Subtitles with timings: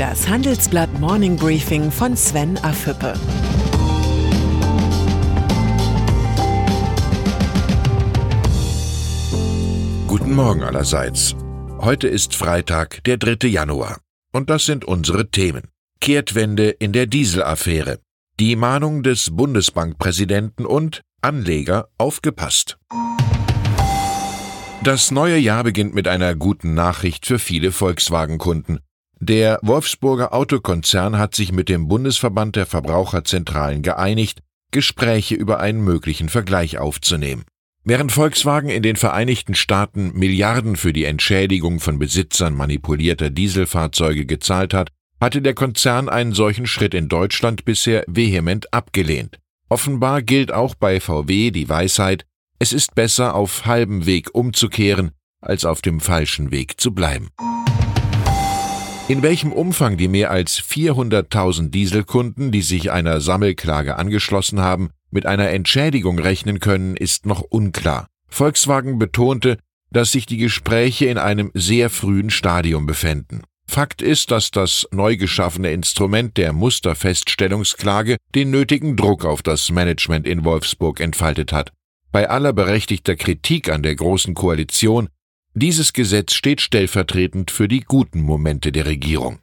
[0.00, 3.12] Das Handelsblatt Morning Briefing von Sven Afüppe.
[10.06, 11.36] Guten Morgen allerseits.
[11.82, 13.46] Heute ist Freitag, der 3.
[13.48, 14.00] Januar.
[14.32, 15.64] Und das sind unsere Themen.
[16.00, 17.98] Kehrtwende in der Dieselaffäre.
[18.38, 22.78] Die Mahnung des Bundesbankpräsidenten und Anleger aufgepasst.
[24.82, 28.80] Das neue Jahr beginnt mit einer guten Nachricht für viele Volkswagen-Kunden.
[29.22, 36.30] Der Wolfsburger Autokonzern hat sich mit dem Bundesverband der Verbraucherzentralen geeinigt, Gespräche über einen möglichen
[36.30, 37.44] Vergleich aufzunehmen.
[37.84, 44.72] Während Volkswagen in den Vereinigten Staaten Milliarden für die Entschädigung von Besitzern manipulierter Dieselfahrzeuge gezahlt
[44.72, 44.88] hat,
[45.20, 49.38] hatte der Konzern einen solchen Schritt in Deutschland bisher vehement abgelehnt.
[49.68, 52.24] Offenbar gilt auch bei VW die Weisheit,
[52.58, 55.10] es ist besser auf halbem Weg umzukehren,
[55.42, 57.28] als auf dem falschen Weg zu bleiben.
[59.10, 65.26] In welchem Umfang die mehr als 400.000 Dieselkunden, die sich einer Sammelklage angeschlossen haben, mit
[65.26, 68.06] einer Entschädigung rechnen können, ist noch unklar.
[68.28, 69.58] Volkswagen betonte,
[69.90, 73.42] dass sich die Gespräche in einem sehr frühen Stadium befänden.
[73.66, 80.24] Fakt ist, dass das neu geschaffene Instrument der Musterfeststellungsklage den nötigen Druck auf das Management
[80.24, 81.72] in Wolfsburg entfaltet hat.
[82.12, 85.08] Bei aller berechtigter Kritik an der Großen Koalition
[85.54, 89.38] dieses Gesetz steht stellvertretend für die guten Momente der Regierung.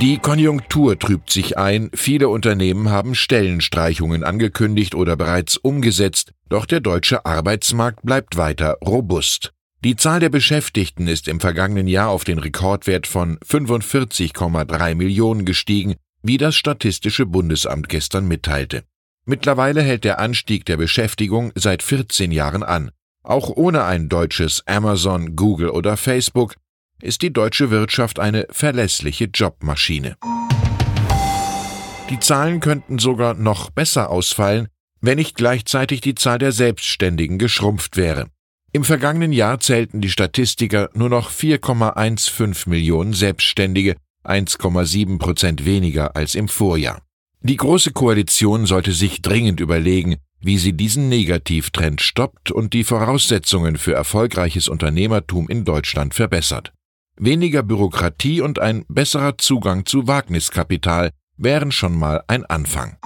[0.00, 6.80] Die Konjunktur trübt sich ein, viele Unternehmen haben Stellenstreichungen angekündigt oder bereits umgesetzt, doch der
[6.80, 9.52] deutsche Arbeitsmarkt bleibt weiter robust.
[9.84, 15.94] Die Zahl der Beschäftigten ist im vergangenen Jahr auf den Rekordwert von 45,3 Millionen gestiegen,
[16.22, 18.84] wie das Statistische Bundesamt gestern mitteilte.
[19.26, 22.90] Mittlerweile hält der Anstieg der Beschäftigung seit 14 Jahren an.
[23.24, 26.56] Auch ohne ein deutsches Amazon, Google oder Facebook
[27.00, 30.18] ist die deutsche Wirtschaft eine verlässliche Jobmaschine.
[32.10, 34.68] Die Zahlen könnten sogar noch besser ausfallen,
[35.00, 38.28] wenn nicht gleichzeitig die Zahl der Selbstständigen geschrumpft wäre.
[38.72, 46.34] Im vergangenen Jahr zählten die Statistiker nur noch 4,15 Millionen Selbstständige, 1,7 Prozent weniger als
[46.34, 47.00] im Vorjahr.
[47.40, 53.76] Die Große Koalition sollte sich dringend überlegen, wie sie diesen Negativtrend stoppt und die Voraussetzungen
[53.78, 56.72] für erfolgreiches Unternehmertum in Deutschland verbessert.
[57.16, 62.96] Weniger Bürokratie und ein besserer Zugang zu Wagniskapital wären schon mal ein Anfang.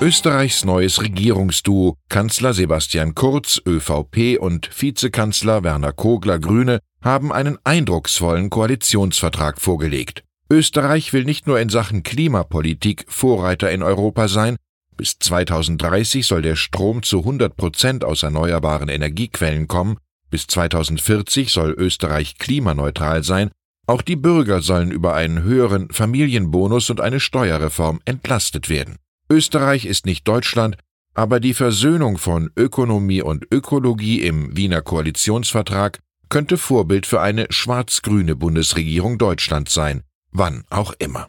[0.00, 8.50] Österreichs neues Regierungsduo Kanzler Sebastian Kurz ÖVP und Vizekanzler Werner Kogler Grüne haben einen eindrucksvollen
[8.50, 10.24] Koalitionsvertrag vorgelegt.
[10.50, 14.56] Österreich will nicht nur in Sachen Klimapolitik Vorreiter in Europa sein,
[14.96, 19.96] bis 2030 soll der Strom zu 100 Prozent aus erneuerbaren Energiequellen kommen,
[20.30, 23.50] bis 2040 soll Österreich klimaneutral sein,
[23.86, 28.96] auch die Bürger sollen über einen höheren Familienbonus und eine Steuerreform entlastet werden.
[29.28, 30.76] Österreich ist nicht Deutschland,
[31.14, 35.98] aber die Versöhnung von Ökonomie und Ökologie im Wiener Koalitionsvertrag
[36.28, 41.28] könnte Vorbild für eine schwarz-grüne Bundesregierung Deutschlands sein, wann auch immer.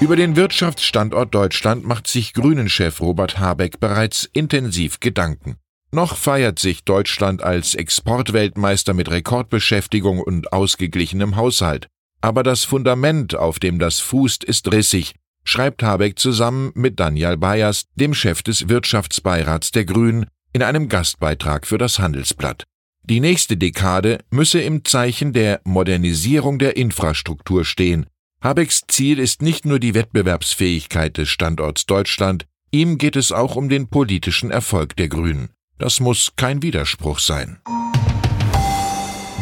[0.00, 5.56] Über den Wirtschaftsstandort Deutschland macht sich Grünen-Chef Robert Habeck bereits intensiv Gedanken.
[5.92, 11.86] Noch feiert sich Deutschland als Exportweltmeister mit Rekordbeschäftigung und ausgeglichenem Haushalt.
[12.20, 17.84] Aber das Fundament, auf dem das fußt, ist rissig, schreibt Habeck zusammen mit Daniel Bayers,
[17.94, 22.64] dem Chef des Wirtschaftsbeirats der Grünen, in einem Gastbeitrag für das Handelsblatt.
[23.04, 28.06] Die nächste Dekade müsse im Zeichen der Modernisierung der Infrastruktur stehen,
[28.44, 33.70] Habecks Ziel ist nicht nur die Wettbewerbsfähigkeit des Standorts Deutschland, ihm geht es auch um
[33.70, 35.48] den politischen Erfolg der Grünen.
[35.78, 37.58] Das muss kein Widerspruch sein.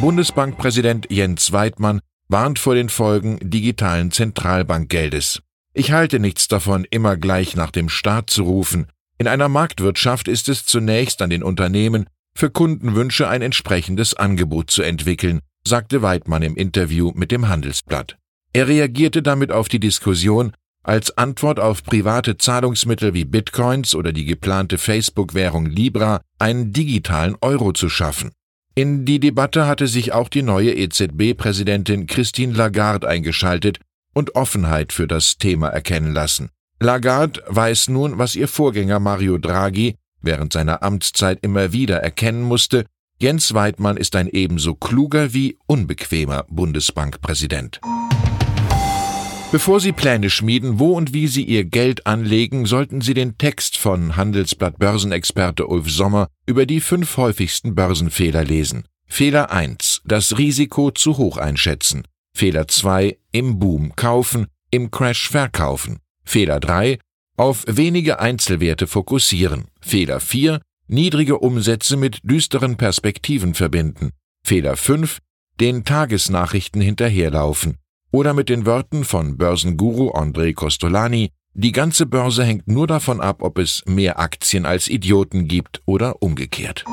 [0.00, 5.42] Bundesbankpräsident Jens Weidmann warnt vor den Folgen digitalen Zentralbankgeldes.
[5.74, 8.86] Ich halte nichts davon, immer gleich nach dem Staat zu rufen.
[9.18, 12.06] In einer Marktwirtschaft ist es zunächst an den Unternehmen,
[12.36, 18.16] für Kundenwünsche ein entsprechendes Angebot zu entwickeln, sagte Weidmann im Interview mit dem Handelsblatt.
[18.52, 20.52] Er reagierte damit auf die Diskussion,
[20.82, 27.72] als Antwort auf private Zahlungsmittel wie Bitcoins oder die geplante Facebook-Währung Libra einen digitalen Euro
[27.72, 28.32] zu schaffen.
[28.74, 33.78] In die Debatte hatte sich auch die neue EZB-Präsidentin Christine Lagarde eingeschaltet
[34.14, 36.50] und Offenheit für das Thema erkennen lassen.
[36.80, 42.86] Lagarde weiß nun, was ihr Vorgänger Mario Draghi während seiner Amtszeit immer wieder erkennen musste,
[43.18, 47.80] Jens Weidmann ist ein ebenso kluger wie unbequemer Bundesbankpräsident.
[49.52, 53.76] Bevor Sie Pläne schmieden, wo und wie Sie Ihr Geld anlegen, sollten Sie den Text
[53.76, 58.84] von Handelsblatt Börsenexperte Ulf Sommer über die fünf häufigsten Börsenfehler lesen.
[59.06, 60.00] Fehler 1.
[60.06, 62.08] das Risiko zu hoch einschätzen.
[62.34, 65.98] Fehler 2, im Boom kaufen, im Crash verkaufen.
[66.24, 66.98] Fehler 3,
[67.36, 69.66] auf wenige Einzelwerte fokussieren.
[69.82, 74.12] Fehler 4, niedrige Umsätze mit düsteren Perspektiven verbinden.
[74.46, 75.18] Fehler 5,
[75.60, 77.76] den Tagesnachrichten hinterherlaufen.
[78.12, 83.42] Oder mit den Worten von Börsenguru André Costolani, die ganze Börse hängt nur davon ab,
[83.42, 86.84] ob es mehr Aktien als Idioten gibt oder umgekehrt.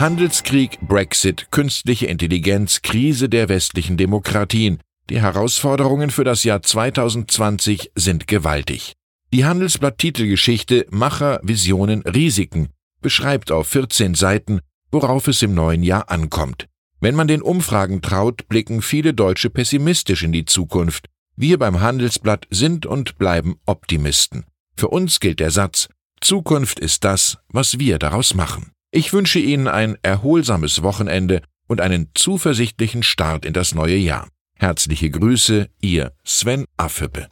[0.00, 4.80] Handelskrieg, Brexit, künstliche Intelligenz, Krise der westlichen Demokratien.
[5.08, 8.94] Die Herausforderungen für das Jahr 2020 sind gewaltig.
[9.32, 12.70] Die Handelsblatt-Titelgeschichte Macher, Visionen, Risiken
[13.00, 14.60] beschreibt auf 14 Seiten,
[14.90, 16.66] worauf es im neuen Jahr ankommt.
[17.04, 21.10] Wenn man den Umfragen traut, blicken viele Deutsche pessimistisch in die Zukunft.
[21.36, 24.46] Wir beim Handelsblatt sind und bleiben Optimisten.
[24.74, 25.90] Für uns gilt der Satz,
[26.22, 28.70] Zukunft ist das, was wir daraus machen.
[28.90, 34.26] Ich wünsche Ihnen ein erholsames Wochenende und einen zuversichtlichen Start in das neue Jahr.
[34.58, 37.28] Herzliche Grüße, Ihr Sven Affüppe.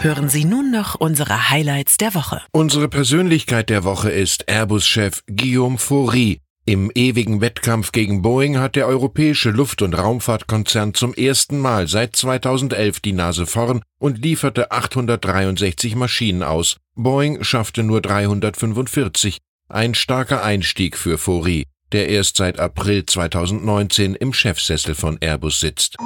[0.00, 2.42] Hören Sie nun noch unsere Highlights der Woche.
[2.50, 8.86] Unsere Persönlichkeit der Woche ist Airbus-Chef Guillaume Faury, im ewigen Wettkampf gegen Boeing hat der
[8.86, 15.94] europäische Luft- und Raumfahrtkonzern zum ersten Mal seit 2011 die Nase vorn und lieferte 863
[15.94, 16.78] Maschinen aus.
[16.94, 19.38] Boeing schaffte nur 345.
[19.68, 25.96] Ein starker Einstieg für Faury, der erst seit April 2019 im Chefsessel von Airbus sitzt.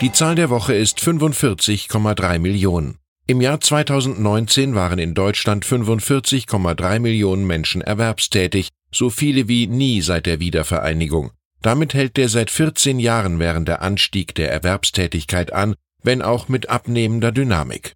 [0.00, 2.96] Die Zahl der Woche ist 45,3 Millionen.
[3.26, 10.26] Im Jahr 2019 waren in Deutschland 45,3 Millionen Menschen erwerbstätig, so viele wie nie seit
[10.26, 11.30] der Wiedervereinigung.
[11.62, 17.32] Damit hält der seit 14 Jahren währende Anstieg der Erwerbstätigkeit an, wenn auch mit abnehmender
[17.32, 17.94] Dynamik.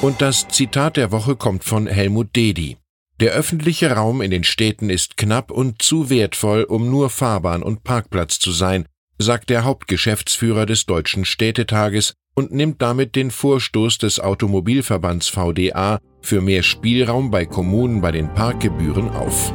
[0.00, 2.76] Und das Zitat der Woche kommt von Helmut Dedi.
[3.20, 7.84] Der öffentliche Raum in den Städten ist knapp und zu wertvoll, um nur Fahrbahn und
[7.84, 8.86] Parkplatz zu sein,
[9.18, 16.40] sagt der Hauptgeschäftsführer des Deutschen Städtetages und nimmt damit den Vorstoß des Automobilverbands VDA für
[16.40, 19.52] mehr Spielraum bei Kommunen bei den Parkgebühren auf.